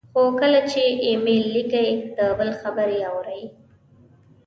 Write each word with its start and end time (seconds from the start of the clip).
خو 0.13 0.21
کله 0.39 0.61
چې 0.71 0.81
ایمیل 1.05 1.43
لیکئ، 1.55 1.89
د 2.17 2.19
بل 2.37 2.49
خبرې 2.61 2.99
اورئ، 3.11 3.43